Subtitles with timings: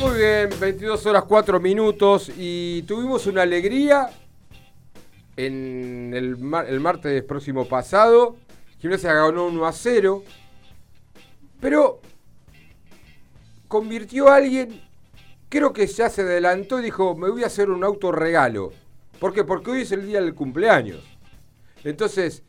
[0.00, 4.08] Muy bien, 22 horas 4 minutos y tuvimos una alegría
[5.36, 6.38] en el,
[6.68, 8.36] el martes próximo pasado.
[8.78, 10.24] Gimnasia ganó 1 a 0,
[11.60, 12.00] pero
[13.68, 14.80] convirtió a alguien,
[15.50, 18.72] creo que ya se adelantó y dijo, me voy a hacer un autorregalo.
[19.18, 19.44] ¿Por qué?
[19.44, 21.04] Porque hoy es el día del cumpleaños.
[21.84, 22.42] Entonces,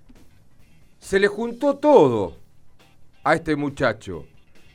[0.99, 2.37] se le juntó todo
[3.25, 4.25] a este muchacho.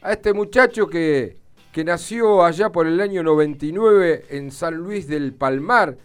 [0.02, 1.45] A este muchacho que,
[1.76, 5.98] que nació allá por el año 99 en San Luis del Palmar,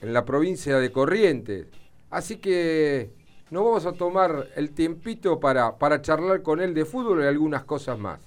[0.00, 1.66] en la provincia de Corrientes.
[2.08, 3.10] Así que
[3.50, 7.64] nos vamos a tomar el tiempito para, para charlar con él de fútbol y algunas
[7.64, 8.20] cosas más.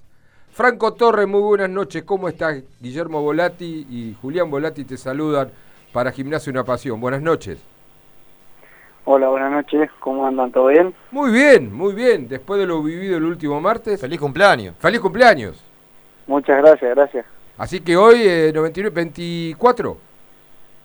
[0.51, 2.03] Franco Torres, muy buenas noches.
[2.03, 2.61] ¿Cómo estás?
[2.81, 5.51] Guillermo Volati y Julián Volati te saludan
[5.93, 6.99] para Gimnasio Una Pasión.
[6.99, 7.63] Buenas noches.
[9.05, 9.89] Hola, buenas noches.
[10.01, 10.51] ¿Cómo andan?
[10.51, 10.93] ¿Todo bien?
[11.11, 12.27] Muy bien, muy bien.
[12.27, 14.01] Después de lo vivido el último martes.
[14.01, 14.75] Feliz cumpleaños.
[14.77, 15.68] Feliz cumpleaños.
[16.29, 17.25] Muchas gracias, gracias.
[17.57, 19.97] Así que hoy, eh, 99, 24.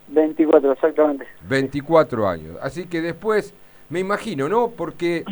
[0.09, 1.27] 24, exactamente.
[1.47, 2.57] 24 años.
[2.63, 3.53] Así que después,
[3.91, 4.71] me imagino, ¿no?
[4.71, 5.23] Porque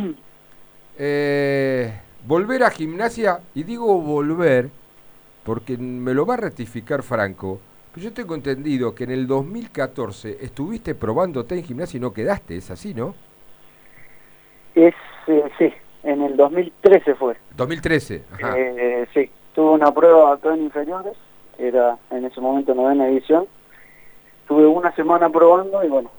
[0.98, 4.68] eh, volver a gimnasia, y digo volver,
[5.44, 7.58] porque me lo va a rectificar Franco,
[7.94, 12.58] pero yo tengo entendido que en el 2014 estuviste probándote en gimnasia y no quedaste,
[12.58, 13.14] es así, ¿no?
[14.74, 14.94] Es,
[15.27, 17.34] eh, sí, en el 2013 fue.
[17.56, 18.58] 2013, ajá.
[18.58, 21.17] Eh, sí, tuve una prueba acá en inferiores,
[21.58, 23.47] era en ese momento novena edición.
[24.48, 26.11] Tuve una semana probando y bueno,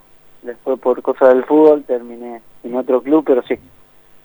[0.42, 3.56] después por cosas del fútbol terminé en otro club, pero sí,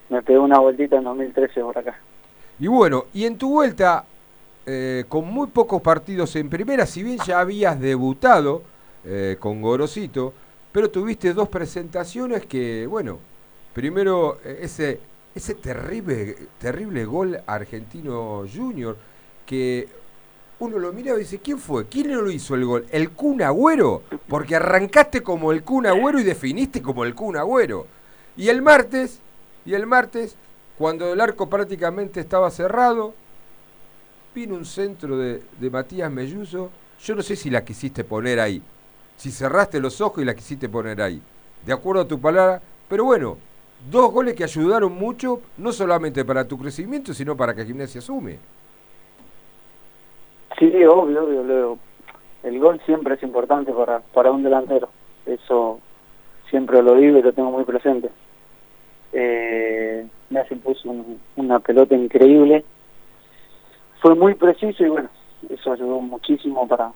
[0.08, 1.98] me pegué una vueltita en 2013 por acá.
[2.60, 4.04] Y bueno, y en tu vuelta,
[4.66, 8.62] eh, con muy pocos partidos en primera, si bien ya habías debutado
[9.04, 10.32] eh, con Gorosito,
[10.72, 13.18] pero tuviste dos presentaciones que, bueno,
[13.72, 15.00] primero eh, ese,
[15.38, 18.96] ese terrible, terrible gol argentino junior,
[19.46, 19.88] que
[20.58, 21.86] uno lo mira y dice, ¿quién fue?
[21.86, 22.86] ¿Quién lo hizo el gol?
[22.90, 24.02] ¿El Kun Agüero?
[24.28, 27.86] Porque arrancaste como el Kun Agüero y definiste como el Kun Agüero.
[28.36, 29.20] Y el martes,
[29.64, 30.36] y el martes,
[30.76, 33.14] cuando el arco prácticamente estaba cerrado,
[34.34, 36.70] vino un centro de, de, Matías Melluso.
[37.00, 38.60] Yo no sé si la quisiste poner ahí.
[39.16, 41.22] Si cerraste los ojos y la quisiste poner ahí.
[41.64, 42.60] De acuerdo a tu palabra.
[42.88, 43.38] Pero bueno,
[43.90, 48.38] dos goles que ayudaron mucho, no solamente para tu crecimiento, sino para que Gimnasia asume.
[50.58, 51.78] Sí, obvio, obvio.
[52.42, 54.88] El gol siempre es importante para, para un delantero.
[55.26, 55.80] Eso
[56.50, 58.10] siempre lo digo y lo tengo muy presente.
[59.12, 62.64] Eh, Messi puso un, una pelota increíble.
[64.00, 65.08] Fue muy preciso y bueno,
[65.48, 66.92] eso ayudó muchísimo para,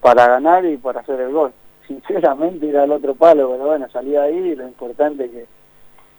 [0.00, 1.52] para ganar y para hacer el gol.
[1.86, 5.55] Sinceramente era el otro palo, pero bueno, salía ahí y lo importante es que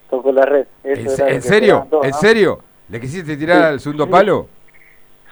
[0.09, 0.67] tocó la red.
[0.83, 1.87] Eso ¿En, ¿en serio?
[2.03, 2.17] ¿En ¿no?
[2.17, 2.59] serio?
[2.89, 4.11] ¿Le quisiste tirar sí, al segundo sí.
[4.11, 4.47] palo?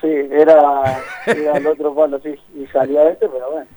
[0.01, 3.67] Sí, era, era el otro palo, sí, y salía este, pero bueno.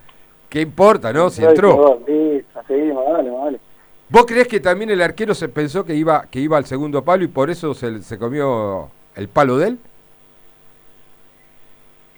[0.49, 1.29] ¿Qué importa, no?
[1.29, 2.01] Si entró.
[2.07, 3.59] Listo, seguimos, vale, vale.
[4.09, 7.23] ¿Vos crees que también el arquero se pensó que iba que iba al segundo palo
[7.23, 9.79] y por eso se, se comió el palo de él?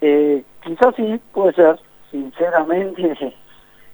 [0.00, 1.78] Eh, quizás sí, puede ser.
[2.10, 3.02] Sinceramente,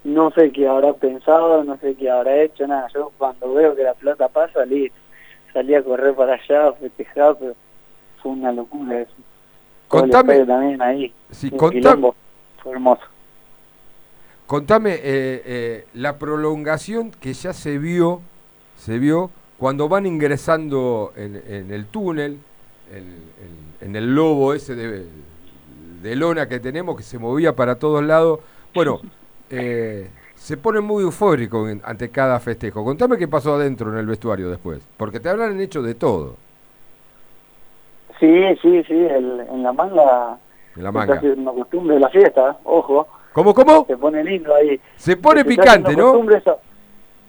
[0.09, 2.89] no sé qué habrá pensado, no sé qué habrá hecho, nada.
[2.95, 4.91] Yo cuando veo que la pelota pasa, salí,
[5.53, 7.55] salí a correr para allá, festejar, pero
[8.23, 9.15] fue una locura eso.
[9.89, 10.45] Contame.
[10.45, 11.13] También ahí.
[11.31, 12.11] Sí, contame.
[12.63, 13.03] Fue hermoso.
[14.47, 18.23] Contame eh, eh, la prolongación que ya se vio,
[18.77, 22.39] se vio cuando van ingresando en, en el túnel,
[23.81, 25.07] en, el lobo ese de,
[26.03, 28.41] de, lona que tenemos que se movía para todos lados.
[28.73, 29.01] Bueno,
[29.51, 32.85] eh, se pone muy eufórico ante cada festejo.
[32.85, 36.37] Contame qué pasó adentro en el vestuario después, porque te habrán hecho de todo.
[38.21, 40.39] Sí, sí, sí, el, en la manga.
[40.77, 41.17] En la manga.
[41.17, 43.07] Es una costumbre de la fiesta, ojo.
[43.33, 43.85] ¿Cómo, cómo?
[43.87, 44.81] Se pone lindo ahí.
[44.97, 46.31] Se pone se picante, ¿no?
[46.31, 46.59] Eso.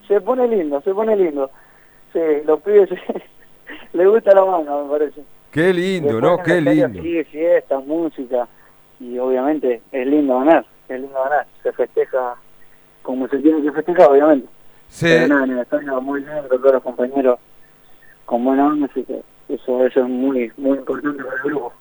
[0.07, 1.51] Se pone lindo, se pone lindo.
[2.13, 2.89] Sí, los pibes
[3.93, 5.21] les gusta la manga, me parece.
[5.51, 6.37] Qué lindo, ¿no?
[6.39, 7.01] Qué lindo.
[7.01, 8.47] Sí, fiesta, música.
[8.99, 10.65] Y obviamente es lindo ganar,
[10.95, 11.47] es lindo ganar.
[11.63, 12.35] Se festeja
[13.01, 14.47] como se tiene que festejar, obviamente.
[14.89, 15.05] Sí.
[15.05, 17.39] Pero nada, en el estadio muy lindo, todos los compañeros
[18.25, 21.73] con buena onda, así que eso, eso es muy, muy importante para el grupo.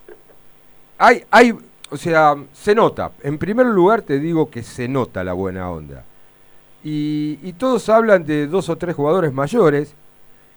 [0.98, 1.54] Hay, hay,
[1.90, 3.12] o sea, se nota.
[3.22, 6.04] En primer lugar te digo que se nota la buena onda.
[6.82, 9.94] Y, y todos hablan de dos o tres jugadores mayores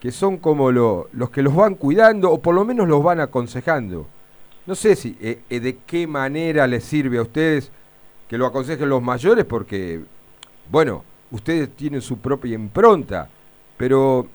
[0.02, 3.20] que son como lo, los que los van cuidando o por lo menos los van
[3.20, 4.08] aconsejando.
[4.66, 7.72] No sé si eh, eh, de qué manera les sirve a ustedes
[8.32, 10.00] que lo aconsejen los mayores porque,
[10.70, 13.28] bueno, ustedes tienen su propia impronta,
[13.76, 14.26] pero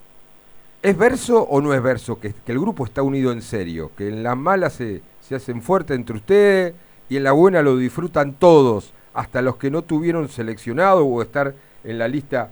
[0.83, 3.93] ¿es verso o no es verso que, el grupo está unido en serio?
[3.97, 6.75] Que en las malas se, se hacen fuertes entre ustedes
[7.09, 11.55] y en la buena lo disfrutan todos, hasta los que no tuvieron seleccionado o estar
[11.83, 12.51] en la lista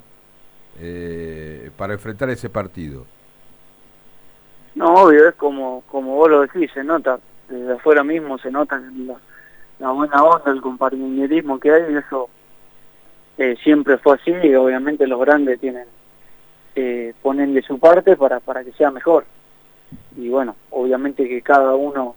[0.80, 3.04] eh, para enfrentar ese partido.
[4.74, 7.18] No, obvio, es como, como vos lo decís, se nota,
[7.50, 9.18] desde afuera mismo se nota la,
[9.84, 12.30] la buena onda, el compañerismo que hay, y eso
[13.36, 15.86] eh, siempre fue así, y obviamente los grandes tienen
[16.74, 19.26] eh, ponen de su parte para, para que sea mejor.
[20.16, 22.14] Y bueno, obviamente que cada uno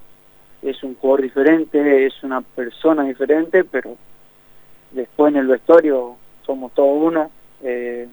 [0.61, 3.97] es un jugador diferente, es una persona diferente, pero
[4.91, 6.15] después en el vestuario
[6.45, 7.29] somos todos uno.
[7.61, 8.07] Eh,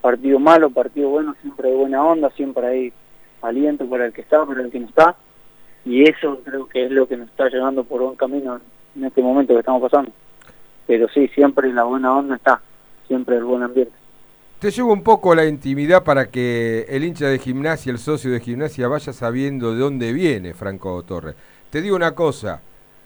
[0.00, 2.92] partido malo, partido bueno, siempre de buena onda, siempre hay
[3.42, 5.14] aliento para el que está, para el que no está.
[5.84, 8.60] Y eso creo que es lo que nos está llevando por buen camino
[8.96, 10.12] en este momento que estamos pasando.
[10.86, 12.60] Pero sí, siempre la buena onda está,
[13.06, 13.92] siempre el buen ambiente.
[14.58, 18.38] Te llevo un poco la intimidad para que el hincha de gimnasia, el socio de
[18.38, 21.34] gimnasia, vaya sabiendo de dónde viene Franco Torres.
[21.70, 22.60] Te digo una cosa,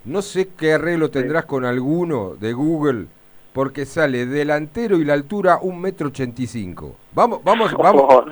[0.04, 3.06] no sé qué arreglo tendrás con alguno de Google,
[3.54, 6.96] porque sale delantero y la altura un metro ochenta y cinco.
[7.14, 8.24] Vamos, vamos, vamos,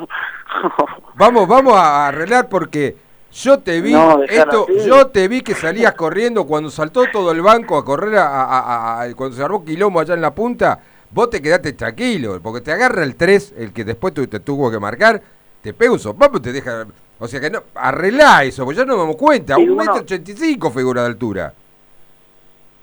[1.14, 2.94] vamos, vamos a arreglar porque
[3.34, 3.94] yo te vi,
[4.28, 9.06] esto, yo te vi que salías corriendo cuando saltó todo el banco a correr a,
[9.16, 10.80] cuando se armó quilombo allá en la punta
[11.14, 14.80] vos te quedaste tranquilo, porque te agarra el 3, el que después te tuvo que
[14.80, 15.22] marcar,
[15.62, 16.86] te pega un sopapo y te deja.
[17.20, 19.56] O sea que no, arreglá eso, porque ya no me damos cuenta.
[19.56, 21.54] un metro ochenta y cinco figura de altura.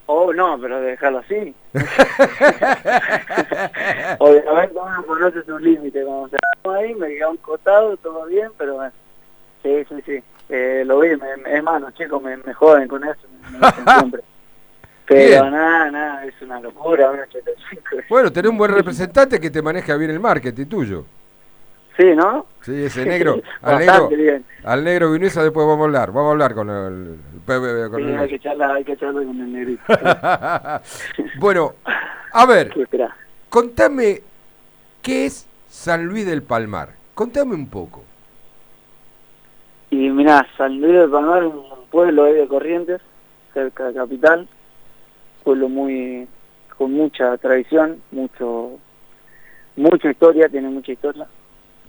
[0.05, 1.53] Oh, no, pero dejarlo así.
[4.19, 6.03] Obviamente uno conoce su límite.
[6.03, 6.37] Cuando se
[6.69, 8.91] ahí, me queda un costado, todo bien, pero bueno.
[9.63, 10.23] Sí, sí, sí.
[10.53, 13.21] Eh, lo vi, me, es más, los chicos me, me joden con eso,
[13.51, 14.21] me, siempre.
[15.05, 17.09] Pero nada, nada, es una locura.
[18.09, 21.05] Bueno, tenés un buen representante que te maneja bien el marketing tuyo.
[21.97, 22.47] Sí, ¿no?
[22.61, 23.41] Sí, ese negro.
[23.61, 24.45] al negro, bien.
[24.63, 26.11] al negro Vinuesa después vamos a hablar.
[26.11, 27.17] Vamos a hablar con el...
[27.89, 29.83] Con sí, hay, que charlar, hay que charlar con el negrito.
[31.39, 31.75] bueno,
[32.33, 32.73] a ver,
[33.49, 34.21] contame,
[35.01, 36.89] ¿qué es San Luis del Palmar?
[37.13, 38.03] Contame un poco.
[39.91, 43.01] Y mirá, San Luis del Palmar es un pueblo de Corrientes,
[43.53, 44.47] cerca de Capital,
[45.43, 46.27] pueblo muy
[46.77, 48.79] con mucha tradición, mucho
[49.75, 51.27] mucha historia, tiene mucha historia.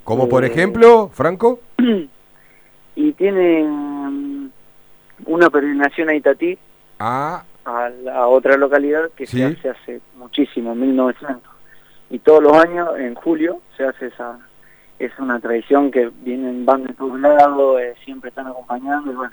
[0.05, 1.61] Como por eh, ejemplo, Franco.
[2.97, 4.51] y tiene mm,
[5.27, 6.59] una peregrinación a Itatí,
[6.99, 7.45] ah.
[7.65, 11.41] a la otra localidad que se hace hace muchísimo, 1900.
[12.11, 14.39] Y todos los años, en julio, se hace esa,
[15.07, 19.33] es una tradición que vienen, van de todos lados, eh, siempre están acompañando y bueno,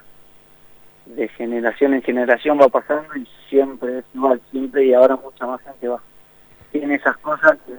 [1.05, 5.61] de generación en generación va pasando y siempre es igual, siempre y ahora mucha más
[5.61, 6.01] gente va.
[6.71, 7.75] Tiene esas cosas que,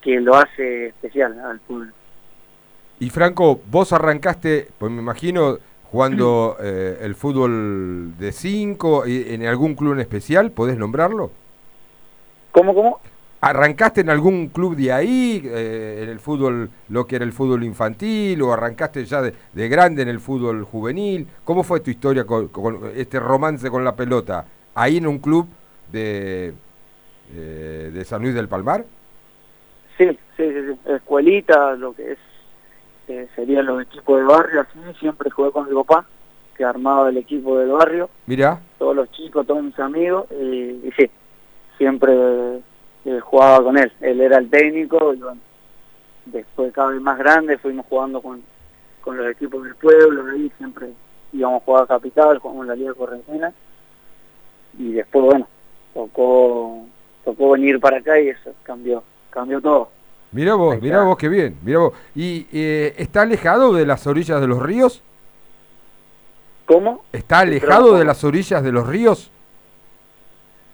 [0.00, 1.92] que lo hace especial al pueblo.
[2.98, 5.58] Y Franco, vos arrancaste, pues me imagino,
[5.90, 11.30] jugando eh, el fútbol de 5 en algún club en especial, ¿podés nombrarlo?
[12.52, 13.00] ¿Cómo, cómo?
[13.42, 17.64] ¿Arrancaste en algún club de ahí, eh, en el fútbol, lo que era el fútbol
[17.64, 21.26] infantil, o arrancaste ya de, grande en el fútbol juvenil?
[21.44, 22.50] ¿Cómo fue tu historia con,
[22.94, 24.44] este romance con la pelota?
[24.74, 25.48] ¿Ahí en un club
[25.90, 26.52] de,
[27.32, 28.84] eh, de San Luis del Palmar?
[29.96, 32.18] Sí, sí, sí, escuelita, lo que es,
[33.08, 36.04] eh, serían los equipos del barrio, así, siempre jugué con mi papá,
[36.58, 38.10] que armaba el equipo del barrio.
[38.26, 38.60] Mira.
[38.78, 41.10] Todos los chicos, todos mis amigos, y sí,
[41.78, 42.60] siempre
[43.04, 43.92] eh, jugaba con él.
[44.00, 45.40] Él era el técnico y bueno,
[46.26, 48.42] después cada vez más grande fuimos jugando con,
[49.00, 50.88] con los equipos del pueblo, ahí siempre
[51.32, 53.52] íbamos a jugar a Capital, jugamos en la Liga Correntina
[54.78, 55.48] y después bueno,
[55.94, 56.86] tocó
[57.24, 59.90] tocó venir para acá y eso cambió, cambió todo.
[60.32, 61.92] Mira vos, mira vos qué bien, mira vos.
[62.14, 65.02] ¿Y eh, está alejado de las orillas de los ríos?
[66.66, 67.04] ¿Cómo?
[67.12, 69.32] ¿Está alejado de las orillas de los ríos?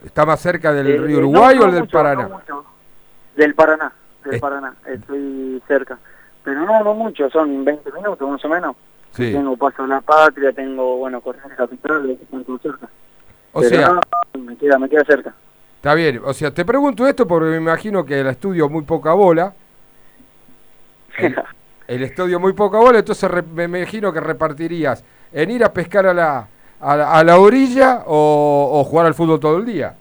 [0.07, 2.31] ¿Está más cerca del eh, río Uruguay o del Paraná?
[3.35, 3.93] Del Paraná,
[4.25, 5.99] del Paraná, estoy cerca.
[6.45, 8.77] Pero no, no mucho, son 20 minutos más o menos.
[9.11, 9.33] Sí.
[9.33, 12.89] Tengo Paso a la Patria, tengo, bueno, Corrientes Capital, todos cerca.
[13.53, 14.01] O sea...
[14.39, 15.35] me, queda, me queda cerca.
[15.75, 19.13] Está bien, o sea, te pregunto esto porque me imagino que el estudio muy poca
[19.13, 19.55] bola.
[21.89, 26.15] El, estudio muy poca bola, entonces me imagino que repartirías en ir a pescar a
[26.15, 26.49] la,
[26.81, 29.95] a, la orilla o, jugar al fútbol todo el día.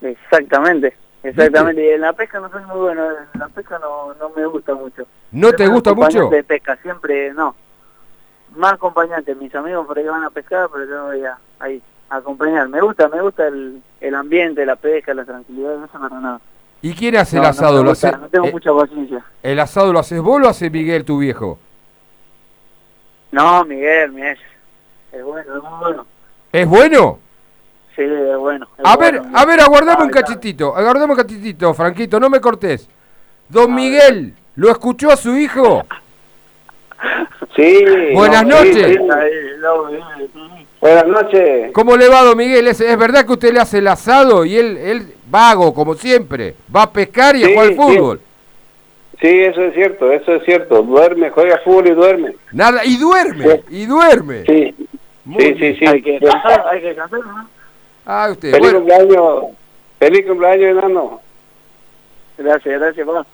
[0.00, 1.84] Exactamente, exactamente.
[1.84, 4.74] Y en la pesca no soy muy bueno, en la pesca no, no me gusta
[4.74, 5.06] mucho.
[5.32, 6.28] ¿No te gusta mucho?
[6.28, 7.54] de pesca, siempre no.
[8.56, 12.16] Más acompañante, mis amigos por ahí van a pescar, pero yo voy a, ahí a
[12.16, 12.68] acompañar.
[12.68, 16.40] Me gusta, me gusta el, el ambiente, la pesca, la tranquilidad, no se me nada.
[16.80, 17.82] ¿Y quién hace el asado?
[17.82, 19.24] No, ¿Lo no tengo eh, mucha paciencia.
[19.42, 21.58] ¿El asado lo haces vos o lo hace Miguel, tu viejo?
[23.32, 24.38] No, Miguel, Miguel
[25.12, 26.06] es bueno, es muy bueno.
[26.52, 27.18] ¿Es bueno?
[27.96, 28.66] Sí, es bueno.
[28.78, 29.38] es A ver, bueno.
[29.38, 30.26] a ver, aguardame un Ah, claro.
[30.26, 32.88] cachitito, aguardame un cachitito, Franquito, no me cortés.
[33.48, 35.84] Don A Miguel, ¿lo escuchó a su hijo?
[37.56, 37.84] Sí.
[38.14, 38.74] Buenas noches.
[38.76, 38.96] sí.
[39.22, 39.56] Eh,
[40.80, 41.72] Buenas noches.
[41.72, 42.68] ¿Cómo le va, don Miguel?
[42.68, 46.54] ¿Es, es verdad que usted le hace el asado y él, él vago, como siempre?
[46.74, 48.20] Va a pescar y a Sí, jugar al fútbol.
[49.20, 50.82] Sí, eso es cierto, eso es cierto.
[50.82, 52.36] Duerme, juega fútbol y duerme.
[52.52, 54.44] Nada, y duerme, y duerme.
[54.46, 54.74] Sí,
[55.28, 55.74] Muy sí, bien.
[55.74, 55.86] sí, sí.
[55.86, 57.48] Hay que descansar, hay que descansar, ¿no?
[58.06, 59.44] Ah, usted, Feliz bueno, cumpleaños,
[59.98, 61.20] feliz cumpleaños, enano.
[62.38, 63.26] Gracias, gracias, papá.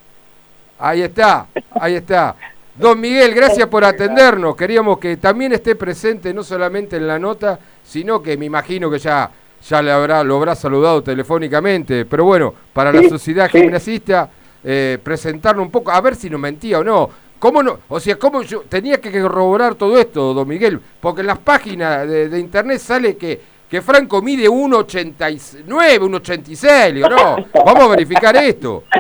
[0.81, 1.47] ahí está,
[1.81, 2.35] ahí está.
[2.75, 4.57] Don Miguel, gracias por atendernos.
[4.57, 8.99] Queríamos que también esté presente no solamente en la nota, sino que me imagino que
[8.99, 9.31] ya,
[9.65, 12.07] ya le habrá, lo habrá saludado telefónicamente.
[12.07, 13.61] Pero bueno, para la sociedad sí.
[13.61, 14.29] gimnasista,
[14.65, 17.09] eh, presentarlo un poco, a ver si nos mentía o no.
[17.39, 17.79] ¿Cómo no?
[17.89, 20.81] O sea, ¿cómo yo tenía que corroborar todo esto, don Miguel?
[21.01, 26.87] Porque en las páginas de, de internet sale que, que Franco mide 1,89, 1,86.
[26.87, 28.85] Le Digo, no, vamos a verificar esto.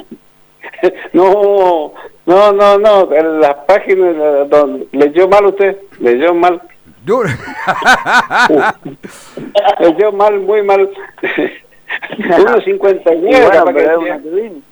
[1.14, 1.92] No,
[2.26, 3.12] no, no, no.
[3.14, 6.60] En las páginas eh, donde leyó mal usted, leyó mal,
[7.06, 7.22] Yo-
[9.80, 10.90] leyó mal, muy mal.
[12.18, 13.64] 1.59 Y bueno.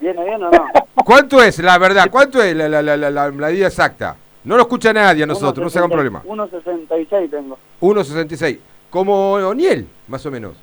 [0.01, 0.67] ¿Viene bien o no?
[1.05, 2.09] ¿Cuánto es, la verdad?
[2.11, 4.17] ¿Cuánto es la, la, la, la, la medida exacta?
[4.45, 6.23] No lo escucha nadie a nosotros, no se hagan problema.
[6.25, 7.59] 1.66 tengo.
[7.81, 8.59] 1,66.
[8.91, 10.57] Como Oniel, más o menos.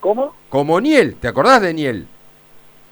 [0.00, 0.34] ¿Cómo?
[0.48, 2.06] Como Niel, ¿te acordás de Niel?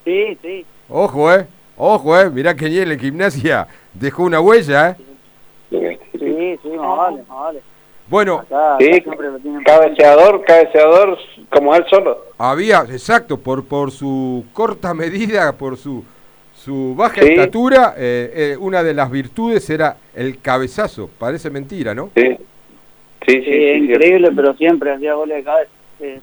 [0.04, 0.66] Sí, sí.
[0.88, 1.46] Ojo, eh.
[1.76, 2.30] Ojo, eh.
[2.30, 5.98] Mirá que Niel en gimnasia dejó una huella, eh.
[6.12, 7.62] Sí, sí, más vale, más vale.
[8.08, 9.02] Bueno, Acá, acá Sí,
[9.64, 11.18] cabeceador, cabeceador
[11.50, 12.26] como él solo.
[12.38, 16.04] había, exacto, por, por su corta medida, por su,
[16.54, 17.28] su baja Sí.
[17.28, 21.08] estatura, eh, eh, una de las virtudes era el cabezazo.
[21.18, 22.10] Parece mentira, ¿no?
[22.16, 22.44] Sí, sí, sí.
[23.26, 25.70] Sí, sí, es increíble, pero siempre hacía goles de cabeza.
[26.00, 26.22] Es-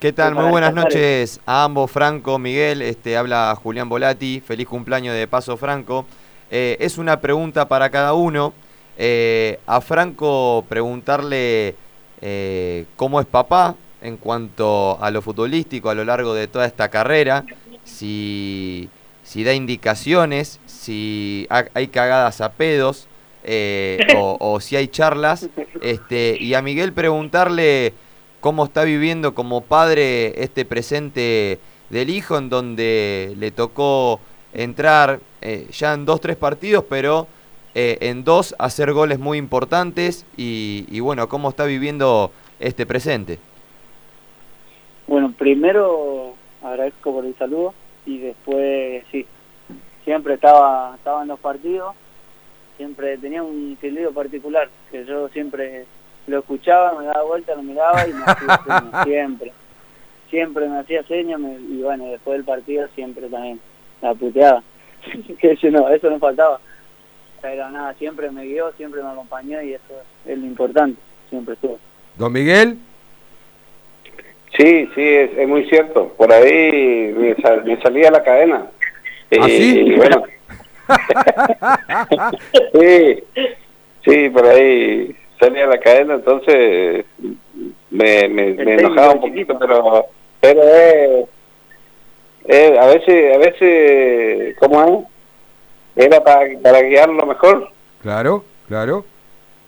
[0.00, 0.34] ¿Qué tal?
[0.34, 2.80] Muy buenas noches a ambos, Franco, Miguel.
[2.80, 4.40] Este, habla Julián Volati.
[4.40, 6.06] Feliz cumpleaños de paso, Franco.
[6.50, 8.54] Eh, es una pregunta para cada uno.
[8.96, 11.74] Eh, a Franco preguntarle
[12.22, 16.88] eh, cómo es papá en cuanto a lo futbolístico a lo largo de toda esta
[16.88, 17.44] carrera,
[17.84, 18.88] si,
[19.22, 23.08] si da indicaciones, si ha- hay cagadas a pedos
[23.44, 25.48] eh, o, si hay charlas.
[25.82, 27.92] Este, y a Miguel preguntarle
[28.40, 31.58] cómo está viviendo como padre este presente
[31.90, 34.20] del hijo en donde le tocó
[34.52, 37.26] entrar eh, ya en dos, tres partidos, pero
[37.74, 42.30] eh, en dos hacer goles muy importantes y bueno, cómo está viviendo
[42.60, 43.38] este presente.
[45.10, 47.74] Bueno, primero agradezco por el saludo
[48.06, 49.26] y después sí,
[50.04, 51.96] siempre estaba, estaba en los partidos,
[52.76, 55.84] siempre tenía un silbido particular, que yo siempre
[56.28, 59.52] lo escuchaba, me daba vuelta, lo miraba y me hacía señas, siempre,
[60.30, 63.58] siempre me hacía señas me- y bueno, después del partido siempre también
[64.00, 64.62] la puteaba,
[65.40, 66.60] que eso no, eso no faltaba,
[67.42, 71.80] pero nada, siempre me guió, siempre me acompañó y eso es lo importante, siempre estuvo.
[72.16, 72.78] Don Miguel.
[74.56, 76.08] Sí, sí, es, es muy cierto.
[76.16, 78.66] Por ahí me, sal- me salía la cadena.
[79.40, 79.80] ¿Ah, sí?
[79.86, 80.22] Y bueno.
[82.74, 83.22] sí,
[84.04, 87.04] sí, por ahí salía la cadena, entonces
[87.90, 90.06] me, me, me enojaba un poquito, pero
[90.40, 91.26] pero eh,
[92.46, 95.08] eh, a veces, a veces, ¿cómo
[95.96, 96.04] es?
[96.06, 97.68] Era para, para guiarlo mejor.
[98.02, 99.04] Claro, claro,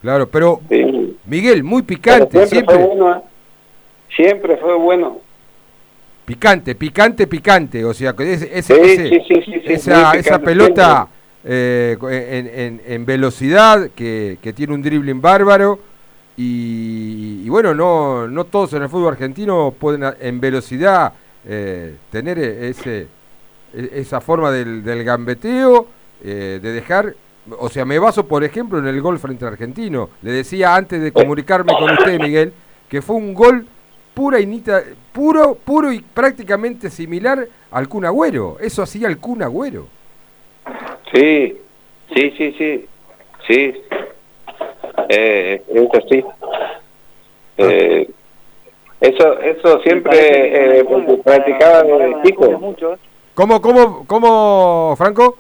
[0.01, 0.29] claro.
[0.29, 1.17] Pero Sí.
[1.27, 2.75] Miguel, muy Pero picante, siempre, siempre.
[2.77, 3.21] fue bueno, ¿eh?
[4.17, 5.19] Siempre fue bueno.
[6.25, 7.85] Picante, picante, picante.
[7.85, 8.75] O sea, que ese- ese-
[9.09, 9.43] Sí, sí,
[9.75, 11.09] esa, esa pelota
[11.45, 15.79] eh, en, en- en velocidad, que, que tiene un dribbling bárbaro.
[16.37, 21.13] Y, y bueno, no, no todos en el fútbol argentino pueden a- en velocidad
[21.47, 23.07] eh, tener e- ese,
[23.75, 25.87] e- esa forma del, del gambeteo,
[26.25, 27.15] eh, de dejar...
[27.59, 30.11] O sea, me baso, por ejemplo, en el gol frente al argentino.
[30.23, 32.53] Le decía antes de comunicarme con usted, Miguel,
[32.89, 33.67] que fue un gol
[34.15, 38.59] pura y nita- puro, puro y prácticamente similar al Kun Agüero.
[38.61, 39.87] Eso hacía el Kun Agüero.
[41.13, 41.57] Sí,
[42.15, 42.87] sí, sí, sí,
[43.47, 43.75] sí.
[45.09, 46.25] Eh, eso sí.
[47.59, 48.11] Eh,
[49.01, 50.85] eso, eso siempre eh,
[51.25, 52.51] practicaba de chico.
[52.59, 52.99] Mucho,
[53.35, 55.39] ¿Cómo, cómo, cómo, Franco?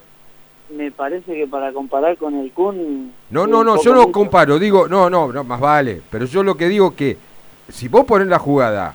[0.71, 3.13] me parece que para comparar con el Kun...
[3.31, 6.01] No, no, no, yo no comparo, digo, no, no, no, más vale.
[6.11, 7.19] Pero yo lo que digo que
[7.73, 8.95] si vos ponés la jugada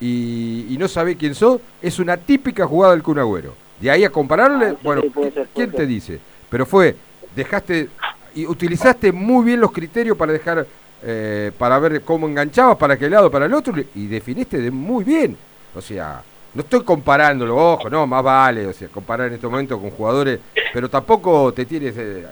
[0.00, 3.54] y, y no sabés quién sos, es una típica jugada del Kun Agüero.
[3.80, 6.18] De ahí a compararle, Ah, sí, bueno, puede ser, ¿quién te dice?
[6.50, 6.96] Pero fue,
[7.34, 7.88] dejaste
[8.34, 10.66] y utilizaste muy bien los criterios para dejar
[11.02, 15.04] eh, para ver cómo enganchabas para qué lado, para el otro, y definiste de muy
[15.04, 15.36] bien.
[15.74, 16.22] O sea,
[16.54, 20.40] no estoy comparándolo, ojo, no, más vale, o sea, comparar en este momento con jugadores,
[20.72, 22.26] pero tampoco te tienes eh,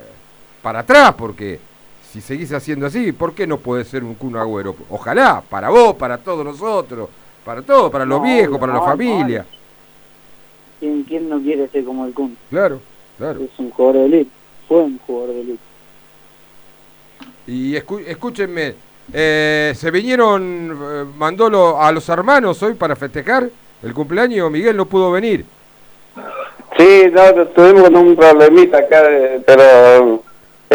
[0.63, 1.61] para atrás, porque
[2.15, 4.77] si seguís haciendo así, ¿por qué no puede ser un Kun Agüero?
[4.89, 7.09] Ojalá, para vos, para todos nosotros,
[7.45, 9.45] para todos, para los No, viejos, para la no, familia.
[10.79, 12.37] ¿Quién, quién no quiere ser como el Kun?
[12.51, 12.81] Claro,
[13.19, 13.41] claro.
[13.43, 14.31] Es un jugador de elite.
[14.69, 15.59] Fue un jugador de elite.
[17.49, 18.75] Y escu- escúchenme,
[19.13, 23.51] eh, ¿se vinieron, eh, mandó lo- a los hermanos hoy para festejar
[23.83, 24.53] el cumpleaños?
[24.53, 25.45] Miguel no pudo venir.
[26.79, 30.23] Sí, no, tuvimos un problemita acá, de- pero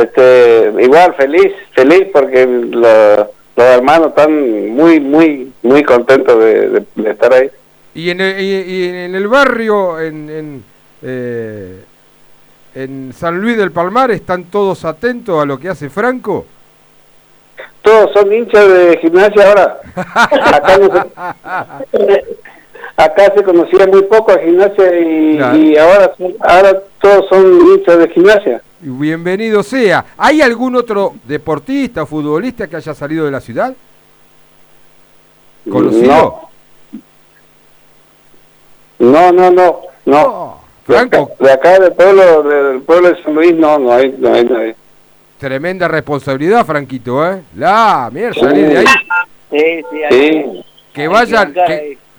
[0.03, 6.85] este, igual feliz, feliz porque lo- los hermanos están muy, muy, muy contentos de, de-
[6.95, 7.49] de estar ahí.
[7.93, 10.63] Y en el, y- y en el barrio, en, en,
[11.01, 11.79] eh,
[12.75, 16.45] en San Luis del Palmar, ¿están todos atentos a lo que hace Franco?
[17.81, 19.79] Todos son hinchas de gimnasia ahora.
[19.95, 20.89] Acá, no
[21.91, 22.25] se,
[22.97, 25.57] acá se conocía muy poco a gimnasia y, Claro.
[25.57, 28.61] y ahora, ahora todos son hinchas de gimnasia.
[28.81, 30.05] Bienvenido sea.
[30.17, 33.73] ¿Hay algún otro deportista o futbolista que haya salido de la ciudad?
[35.69, 36.49] ¿Conocido?
[38.99, 40.21] No, no, no, no.
[40.21, 43.93] Oh, De acá, Franco, de acá del pueblo, del pueblo de San Luis, no, no
[43.93, 44.75] hay, no hay nadie.
[45.37, 47.41] tremenda responsabilidad, Franquito, ¿eh?
[47.55, 48.85] La mierda, salí de ahí.
[49.51, 51.53] Sí, sí, Sí, Que vayan,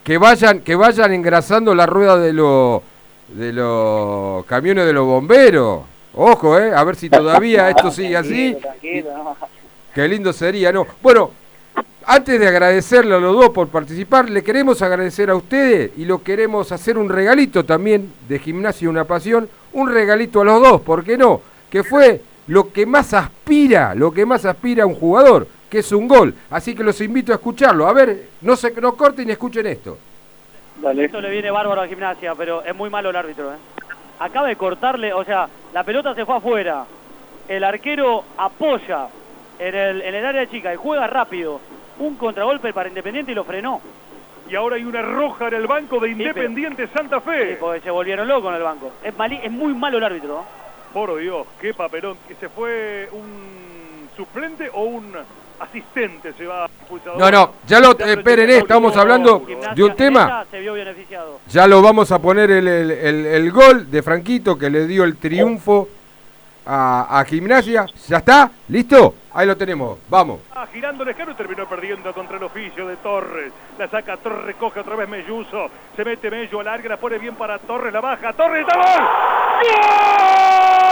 [0.04, 2.82] que vayan, que vayan engrasando la rueda de los
[3.28, 5.82] de los camiones de los bomberos.
[6.14, 8.54] Ojo, eh, a ver si todavía esto sigue así.
[8.54, 9.36] Tranquilo, tranquilo, no.
[9.94, 10.86] Qué lindo sería, ¿no?
[11.02, 11.30] Bueno,
[12.06, 16.22] antes de agradecerle a los dos por participar, le queremos agradecer a ustedes y lo
[16.22, 21.04] queremos hacer un regalito también de Gimnasia Una Pasión, un regalito a los dos, ¿por
[21.04, 21.40] qué no?
[21.70, 25.92] Que fue lo que más aspira, lo que más aspira a un jugador, que es
[25.92, 26.34] un gol.
[26.50, 27.86] Así que los invito a escucharlo.
[27.86, 29.96] A ver, no se no corten y escuchen esto.
[30.82, 31.04] Dale.
[31.04, 33.52] Esto le viene bárbaro a gimnasia, pero es muy malo el árbitro.
[33.52, 33.56] ¿eh?
[34.20, 36.84] Acaba de cortarle, o sea, la pelota se fue afuera.
[37.48, 39.08] El arquero apoya
[39.58, 41.60] en el, en el área chica y juega rápido.
[41.98, 43.80] Un contragolpe para Independiente y lo frenó.
[44.48, 47.56] Y ahora hay una roja en el banco de Independiente Santa Sí, Fe.
[47.60, 48.92] porque se volvieron locos en el banco.
[49.02, 50.44] Es, es muy malo el árbitro.
[50.92, 52.16] Por Dios, qué papelón.
[52.28, 55.12] ¿Que se fue un suplente o un
[55.60, 56.32] asistente?
[56.32, 57.18] Se va expulsado.
[57.18, 59.44] No, no, ya lo, eh, esperen, estamos hablando
[59.74, 60.44] de un tema.
[61.48, 65.04] Ya lo vamos a poner el, el- el- el gol de Franquito que le dio
[65.04, 65.88] el triunfo
[66.66, 67.86] a, a Gimnasia.
[68.08, 68.50] ¿Ya está?
[68.68, 69.14] ¿Listo?
[69.32, 69.98] Ahí lo tenemos.
[70.08, 70.40] Vamos.
[70.54, 73.52] Ah, girando el escano y terminó perdiendo contra el oficio de Torres.
[73.78, 75.68] La saca Torres, recoge otra vez Melluso.
[75.96, 78.32] Se mete Mello, larga, la pone bien para Torres, la baja.
[78.32, 79.06] Torres, ¡está gol!
[79.62, 80.89] ¡Gol!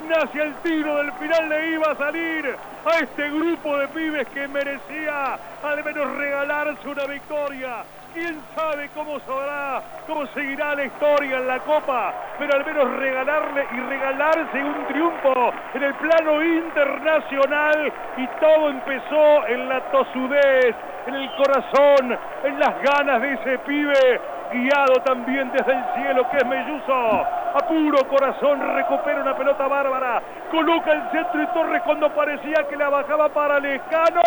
[0.00, 4.48] Gimnasia el tiro del final le iba a salir a este grupo de pibes que
[4.48, 7.84] merecía al menos regalarse una victoria.
[8.12, 13.66] Quién sabe cómo sabrá, cómo seguirá la historia en la Copa, pero al menos regalarle
[13.72, 20.74] y regalarse un triunfo en el plano internacional y todo empezó en la tosudez,
[21.06, 24.20] en el corazón, en las ganas de ese pibe,
[24.52, 27.39] guiado también desde el cielo que es Melluso.
[27.52, 32.76] A puro corazón recupera una pelota bárbara, coloca el centro y Torres cuando parecía que
[32.76, 34.22] la bajaba para Lescano,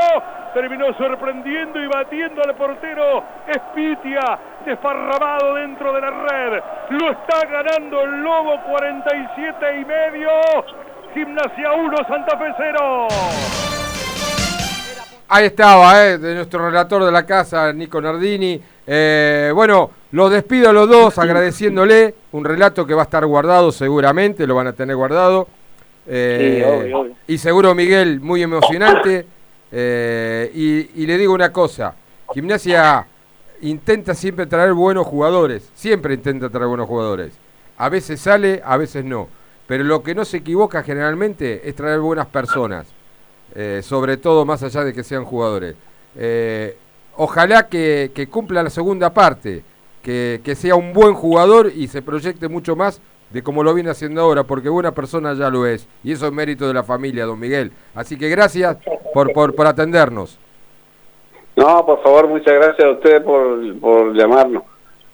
[0.54, 6.64] terminó sorprendiendo y batiendo al portero Espitia, desparramado dentro de la red.
[6.90, 10.30] Lo está ganando el Lobo 47 y medio.
[11.14, 13.08] Gimnasia 1, Santa Fe 0.
[15.30, 18.62] Ahí estaba, eh, de nuestro relator de la casa, Nico Nardini.
[18.86, 23.72] Eh, bueno, los despido a los dos agradeciéndole un relato que va a estar guardado
[23.72, 25.48] seguramente, lo van a tener guardado.
[26.06, 27.16] Eh, Sí, obvio, obvio.
[27.26, 29.26] Y seguro Miguel, muy emocionante.
[29.72, 31.96] Eh, y, y le digo una cosa,
[32.32, 33.08] Gimnasia
[33.62, 37.34] intenta siempre traer buenos jugadores, siempre intenta traer buenos jugadores.
[37.78, 39.28] A veces sale, a veces no.
[39.66, 42.86] Pero lo que no se equivoca generalmente es traer buenas personas.
[43.56, 45.76] Eh, sobre todo más allá de que sean jugadores.
[47.16, 49.64] Ojalá que, que cumpla la segunda parte,
[50.04, 53.90] que, que sea un buen jugador y se proyecte mucho más de como lo viene
[53.90, 57.26] haciendo ahora, porque buena persona ya lo es, y eso es mérito de la familia,
[57.26, 57.72] don Miguel.
[57.96, 58.78] Así que gracias
[59.12, 60.38] por, por, por atendernos.
[61.56, 64.64] No, por favor, muchas gracias a ustedes por, por llamarnos.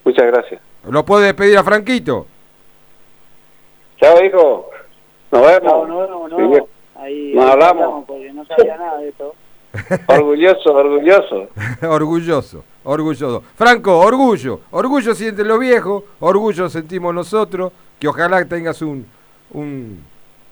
[0.04, 0.62] Muchas gracias.
[0.89, 2.25] ¿Lo puede pedir a Franquito?
[4.02, 4.69] Chao, hijo.
[5.32, 5.88] Nos vemos.
[5.88, 6.56] No, no, no, no.
[6.56, 6.62] Sí,
[6.95, 9.34] Ahí Nos hablamos, Porque no sabía nada de esto.
[10.08, 11.47] Orgulloso, orgulloso.
[11.88, 13.43] orgulloso, orgulloso.
[13.55, 14.62] Franco, orgullo.
[14.71, 17.71] Orgullo sienten los viejos, orgullo sentimos nosotros.
[17.99, 19.05] Que ojalá tengas un,
[19.51, 19.99] un,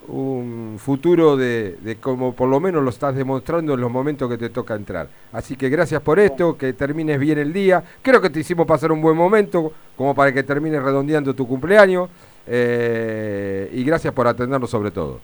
[0.10, 4.38] un futuro de, de como por lo menos lo estás demostrando en los momentos que
[4.38, 5.08] te toca entrar.
[5.32, 7.84] Así que gracias por esto, que termines bien el día.
[8.02, 12.10] Creo que te hicimos pasar un buen momento, como para que termines redondeando tu cumpleaños.
[12.46, 15.20] eh, y gracias por atendernos sobre todo.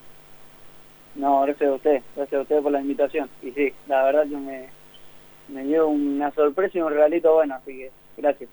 [1.15, 2.01] No, gracias a usted.
[2.15, 3.29] Gracias a usted por la invitación.
[3.41, 4.69] Y sí, la verdad que me,
[5.49, 8.49] me dio una sorpresa y un regalito bueno, así que gracias.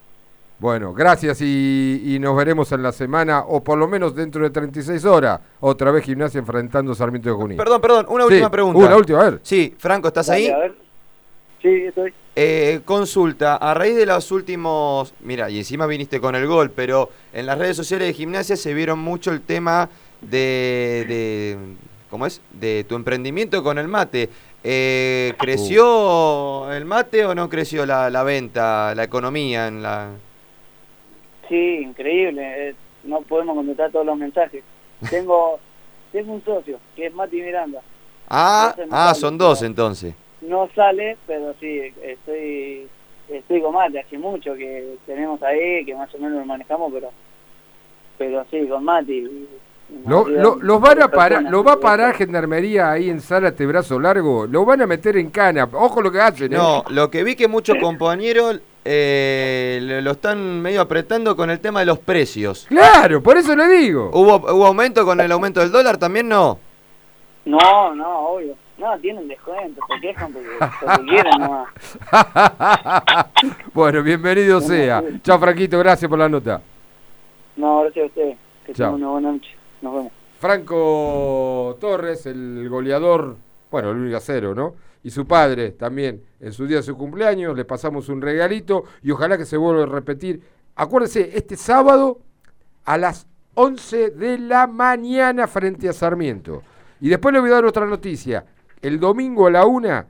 [0.59, 4.51] Bueno, gracias y, y nos veremos en la semana, o por lo menos dentro de
[4.51, 7.57] 36 horas, otra vez gimnasia enfrentando Sarmiento de Junín.
[7.57, 8.79] Perdón, perdón, una Sí, última pregunta.
[8.79, 9.41] Una última, a ver.
[9.43, 10.51] Sí, Franco, ¿estás Dale, ahí?
[10.51, 10.75] A ver.
[11.63, 12.13] Sí, estoy.
[12.37, 17.09] Eh, consulta, a raíz de los últimos, mira, y encima viniste con el gol, pero
[17.33, 19.89] en las redes sociales de gimnasia se vieron mucho el tema
[20.21, 21.59] de, de
[22.11, 22.43] ¿cómo es?
[22.53, 24.29] De tu emprendimiento con el mate.
[24.63, 30.11] Eh, ¿Creció el mate o no creció la, la venta, la economía en la...
[31.49, 32.69] Sí, increíble.
[32.69, 34.63] eh, no podemos contestar todos los mensajes.
[35.09, 35.59] Tengo
[36.13, 37.81] tengo un socio, que es Mati Miranda.
[38.29, 40.15] Ah, no ah, sale, son dos entonces.
[40.41, 42.89] No sale, pero sí, estoy
[43.29, 43.99] estoy con Mati.
[43.99, 47.11] Hace mucho que tenemos ahí, que más o menos lo manejamos, pero
[48.19, 49.49] pero sí, con Mati.
[50.07, 54.47] Lo, los van a parar, lo va a parar Gendarmería ahí en Zárate Brazo Largo,
[54.47, 55.69] lo van a meter en cana.
[55.73, 56.57] Ojo lo que hacen, ¿eh?
[56.57, 61.81] No, lo que vi que muchos compañeros eh, lo están medio apretando con el tema
[61.81, 62.67] de los precios.
[62.69, 64.11] Claro, por eso le digo.
[64.13, 65.99] ¿Hubo, ¿Hubo aumento con el aumento del dólar?
[65.99, 66.59] También no.
[67.45, 68.57] No, no, obvio.
[68.79, 70.49] No, tienen descuento, se quejan porque,
[70.81, 71.69] porque quieren nomás.
[73.75, 75.03] bueno, bienvenido sea.
[75.23, 76.63] Chao, Franquito, gracias por la nota.
[77.57, 78.39] No, gracias a ustedes.
[78.65, 78.93] Que Chao.
[78.95, 79.60] tengan una buena noche.
[79.83, 80.13] Nos vemos.
[80.39, 83.37] Franco Torres, el goleador,
[83.71, 84.75] bueno, el único a cero, ¿no?
[85.03, 89.11] Y su padre también, en su día de su cumpleaños, le pasamos un regalito y
[89.11, 90.43] ojalá que se vuelva a repetir.
[90.77, 92.21] Acuérdense, este sábado
[92.85, 96.63] a las 11 de la mañana frente a Sarmiento.
[97.01, 98.45] Y después le voy a dar otra noticia.
[98.81, 100.07] El domingo a la una